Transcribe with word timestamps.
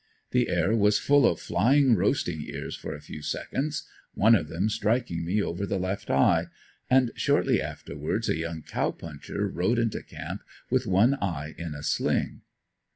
The 0.31 0.49
air 0.49 0.75
was 0.75 0.97
full 0.97 1.27
of 1.27 1.39
flying 1.39 1.93
roasting 1.93 2.41
ears 2.41 2.75
for 2.75 2.95
a 2.95 2.99
few 3.01 3.21
seconds 3.21 3.87
one 4.15 4.33
of 4.33 4.47
them 4.47 4.67
striking 4.67 5.23
me 5.23 5.43
over 5.43 5.67
the 5.67 5.77
left 5.77 6.09
eye 6.09 6.47
and 6.89 7.11
shortly 7.13 7.61
afterwards 7.61 8.27
a 8.27 8.35
young 8.35 8.63
Cow 8.63 8.89
Puncher 8.89 9.47
rode 9.47 9.77
into 9.77 10.01
camp 10.01 10.41
with 10.71 10.87
one 10.87 11.13
eye 11.21 11.53
in 11.55 11.75
a 11.75 11.83
sling. 11.83 12.41